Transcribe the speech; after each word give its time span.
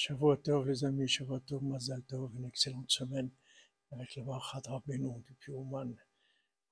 Shavua 0.00 0.36
Tov, 0.36 0.68
les 0.68 0.84
amis, 0.84 1.08
Shavua 1.08 1.40
Tov, 1.40 1.60
Mazal 1.64 2.04
Tov, 2.04 2.30
une 2.36 2.44
excellente 2.44 2.88
semaine 2.88 3.32
avec 3.90 4.14
le 4.14 4.22
Barchat 4.22 4.62
Rabbeinu 4.64 5.24
depuis 5.28 5.50
Ouman. 5.50 5.92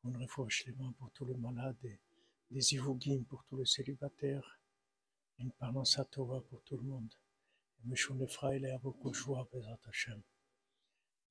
On 0.05 0.13
refouche 0.13 0.65
les 0.67 0.73
mains 0.75 0.95
pour 0.97 1.11
tous 1.11 1.25
les 1.25 1.35
malades, 1.35 1.75
et 1.85 1.99
des 2.53 2.75
Ivougim 2.75 3.25
pour 3.25 3.43
tous 3.43 3.57
les 3.57 3.67
célibataires, 3.67 4.61
une 5.41 5.51
Parnassa 5.51 6.05
Tova 6.05 6.41
pour 6.43 6.63
tout 6.63 6.77
le 6.77 6.85
monde. 6.85 7.13
Et 7.81 7.89
Meshon 7.89 8.21
Ephraïl 8.21 8.65
a 8.67 8.79
beaucoup 8.79 9.11
de 9.11 9.17
joie, 9.17 9.49
Bezat 9.53 9.81
Hashem. 9.89 10.23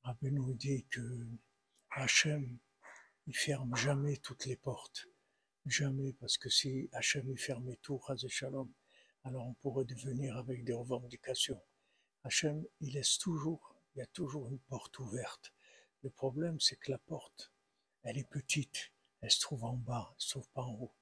Rabbeinu 0.03 0.53
dit 0.53 0.83
que 0.89 1.25
Hashem, 1.91 2.57
il 3.25 3.37
ferme 3.37 3.73
jamais 3.77 4.17
toutes 4.17 4.47
les 4.47 4.57
portes. 4.57 5.07
Jamais, 5.65 6.11
parce 6.11 6.37
que 6.37 6.49
si 6.49 6.89
Hachem 6.91 7.31
y 7.31 7.37
fermait 7.37 7.79
tout, 7.81 8.01
Shalom, 8.27 8.69
alors 9.23 9.47
on 9.47 9.53
pourrait 9.53 9.85
devenir 9.85 10.35
avec 10.35 10.65
des 10.65 10.73
revendications. 10.73 11.61
Hachem, 12.25 12.65
il 12.81 12.93
laisse 12.93 13.19
toujours, 13.19 13.75
il 13.93 13.99
y 13.99 14.01
a 14.01 14.07
toujours 14.07 14.47
une 14.47 14.57
porte 14.57 14.97
ouverte. 14.97 15.53
Le 16.01 16.09
problème, 16.09 16.59
c'est 16.59 16.75
que 16.75 16.89
la 16.89 16.97
porte, 16.97 17.53
elle 18.01 18.17
est 18.17 18.27
petite, 18.27 18.91
elle 19.21 19.29
se 19.29 19.39
trouve 19.41 19.63
en 19.63 19.75
bas, 19.75 20.11
elle 20.15 20.21
se 20.23 20.29
trouve 20.31 20.49
pas 20.49 20.63
en 20.63 20.73
haut. 20.73 20.95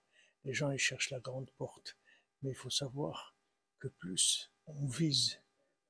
Les 0.43 0.53
gens, 0.53 0.69
ils 0.71 0.77
cherchent 0.77 1.11
la 1.11 1.21
grande 1.21 1.49
porte. 1.51 1.97
Mais 2.41 2.49
il 2.49 2.55
faut 2.55 2.69
savoir 2.69 3.37
que 3.79 3.87
plus 3.87 4.51
on 4.65 4.85
vise 4.85 5.39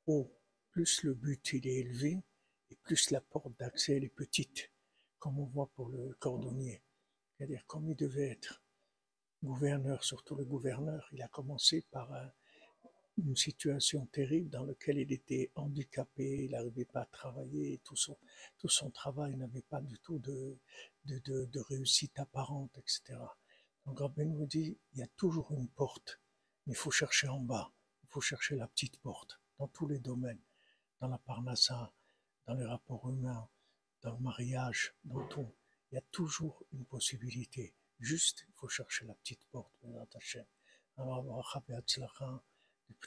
haut, 0.05 0.32
plus 0.70 1.02
le 1.02 1.16
but 1.16 1.54
il 1.54 1.68
est 1.68 1.80
élevé, 1.80 2.22
et 2.70 2.76
plus 2.76 3.10
la 3.10 3.22
porte 3.22 3.58
d'accès 3.58 3.98
elle 3.98 4.04
est 4.04 4.10
petite, 4.10 4.70
comme 5.18 5.40
on 5.40 5.46
voit 5.46 5.72
pour 5.74 5.90
le 5.90 6.13
cordonnier. 6.20 6.84
C'est-à-dire, 7.38 7.66
comme 7.66 7.90
il 7.90 7.96
devait 7.96 8.30
être 8.30 8.63
gouverneur, 9.41 10.04
surtout 10.04 10.36
le 10.36 10.46
gouverneur, 10.46 11.10
il 11.12 11.24
a 11.24 11.27
commencé 11.27 11.82
par 11.90 12.13
un, 12.13 12.32
une 13.17 13.35
situation 13.35 14.05
terrible 14.08 14.49
dans 14.49 14.66
laquelle 14.66 14.98
il 14.98 15.12
était 15.12 15.52
handicapé, 15.55 16.45
il 16.45 16.52
n'arrivait 16.52 16.85
pas 16.85 17.02
à 17.02 17.05
travailler, 17.05 17.80
tout 17.84 17.95
son, 17.95 18.17
tout 18.58 18.70
son 18.70 18.90
travail 18.90 19.35
n'avait 19.35 19.62
pas 19.62 19.82
du 19.82 19.99
tout 19.99 20.20
de, 20.20 20.57
de, 21.05 21.60
réussite 21.60 22.18
apparente, 22.20 22.77
etc. 22.77 23.20
Donc 23.85 23.99
Rabbi 23.99 24.26
nous 24.26 24.48
dit, 24.48 24.77
il 24.93 24.99
y 24.99 25.04
a 25.04 25.07
toujours 25.15 25.51
une 25.51 25.68
porte, 25.68 26.20
mais 26.65 26.73
il 26.73 26.77
faut 26.77 26.91
chercher 26.91 27.27
en 27.27 27.40
bas, 27.40 27.71
il 28.04 28.10
faut 28.10 28.21
chercher 28.21 28.55
la 28.55 28.68
petite 28.68 28.99
porte, 28.99 29.40
dans 29.60 29.68
tous 29.68 29.88
les 29.88 29.99
domaines, 29.99 30.41
dans 30.99 31.07
la 31.07 31.20
parnassa, 31.20 31.93
dans 32.48 32.55
les 32.55 32.66
rapports 32.66 33.10
humains, 33.10 33.48
dans 34.01 34.13
le 34.13 34.20
mariage, 34.20 34.95
dans 35.04 35.26
tout. 35.27 35.54
Il 35.91 35.95
y 35.95 35.98
a 35.98 36.04
toujours 36.12 36.63
une 36.73 36.85
possibilité. 36.85 37.76
Juste, 37.99 38.45
il 38.48 38.54
faut 38.55 38.68
chercher 38.68 39.05
la 39.05 39.13
petite 39.16 39.45
porte, 39.51 39.71
Alors, 40.98 41.29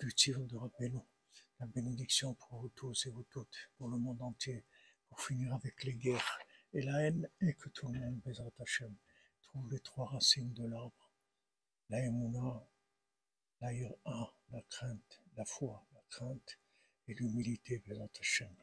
tir 0.05 0.39
de 0.41 0.56
Rabbeinu. 0.56 1.00
La 1.58 1.66
bénédiction 1.66 2.34
pour 2.34 2.61
vous 2.61 2.69
tous 2.69 3.06
et 3.06 3.11
vous 3.11 3.25
toutes, 3.25 3.70
pour 3.78 3.89
le 3.89 3.97
monde 3.97 4.20
entier, 4.20 4.64
pour 5.08 5.20
finir 5.20 5.55
avec 5.55 5.84
les 5.84 5.94
guerres 5.94 6.38
et 6.75 6.83
la 6.83 7.00
haine, 7.03 7.28
et 7.41 7.55
que 7.55 7.70
tout 7.70 7.88
le 7.88 7.98
monde, 7.98 8.20
Bezrat 8.20 8.53
Hashem, 8.58 8.94
trouve 9.42 9.70
les 9.70 9.80
trois 9.80 10.06
racines 10.06 10.53
de 10.53 10.66
l'arbre. 10.66 11.11
La 11.88 12.05
émouna, 12.05 12.62
la 13.61 13.72
ira, 13.72 14.34
la 14.50 14.61
crainte, 14.62 15.22
la 15.36 15.44
foi, 15.44 15.86
la 15.94 16.03
crainte 16.10 16.58
et 17.08 17.14
l'humilité, 17.14 17.78
Bezrat 17.78 18.10
Hashem. 18.20 18.55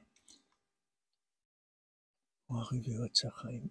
Pour 2.45 2.57
arriver 2.59 2.97
à 2.97 3.07
Tzachaim, 3.07 3.69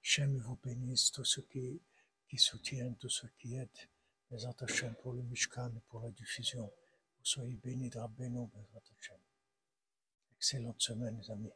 Hachem 0.00 0.38
vous 0.38 0.58
bénisse, 0.62 1.10
tous 1.10 1.24
ceux 1.24 1.42
qui, 1.50 1.80
qui 2.28 2.38
soutiennent, 2.38 2.96
tous 2.96 3.08
ceux 3.08 3.30
qui 3.38 3.56
aident. 3.56 3.88
Bezat 4.30 4.56
Hashem 4.60 4.94
pour 5.02 5.12
le 5.12 5.22
Mishkan 5.22 5.70
et 5.76 5.80
pour 5.88 6.00
la 6.00 6.10
diffusion. 6.10 6.64
Vous 6.64 7.24
soyez 7.24 7.56
bénis 7.56 7.90
de 7.90 7.98
Rabbeinu, 7.98 8.48
Hashem. 8.74 9.16
Excellente 10.36 10.80
semaine, 10.82 11.18
les 11.20 11.30
amis. 11.30 11.50